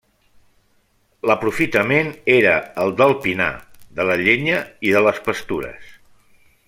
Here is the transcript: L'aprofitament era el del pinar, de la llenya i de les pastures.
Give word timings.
L'aprofitament 1.31 2.09
era 2.37 2.55
el 2.85 2.95
del 3.03 3.13
pinar, 3.27 3.51
de 4.01 4.07
la 4.13 4.17
llenya 4.23 4.59
i 4.89 4.97
de 4.97 5.05
les 5.11 5.21
pastures. 5.29 5.93